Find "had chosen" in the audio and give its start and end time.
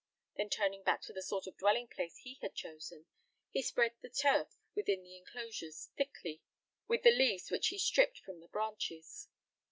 2.41-3.05